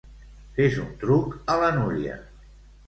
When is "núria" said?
1.79-2.19